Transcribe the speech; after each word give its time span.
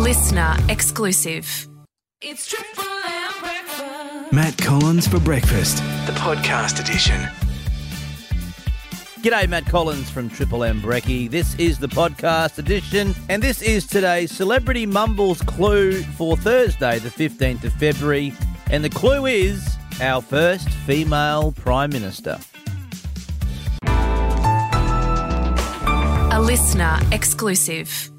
listener 0.00 0.56
exclusive. 0.70 1.68
It's 2.22 2.46
Triple 2.46 2.84
M 2.84 3.32
breakfast. 3.40 4.32
Matt 4.32 4.56
Collins 4.56 5.06
for 5.06 5.20
breakfast, 5.20 5.76
the 6.06 6.12
podcast 6.12 6.80
edition. 6.80 7.20
G'day, 9.20 9.46
Matt 9.46 9.66
Collins 9.66 10.08
from 10.08 10.30
Triple 10.30 10.64
M 10.64 10.80
Brekkie. 10.80 11.30
This 11.30 11.54
is 11.56 11.78
the 11.78 11.86
podcast 11.86 12.56
edition, 12.58 13.14
and 13.28 13.42
this 13.42 13.60
is 13.60 13.86
today's 13.86 14.32
Celebrity 14.32 14.86
Mumbles 14.86 15.42
clue 15.42 16.02
for 16.02 16.34
Thursday, 16.34 16.98
the 16.98 17.10
15th 17.10 17.64
of 17.64 17.72
February. 17.74 18.32
And 18.70 18.82
the 18.82 18.88
clue 18.88 19.26
is 19.26 19.76
our 20.00 20.22
first 20.22 20.70
female 20.70 21.52
Prime 21.52 21.90
Minister. 21.90 22.38
A 26.32 26.40
listener 26.40 26.98
exclusive. 27.12 28.10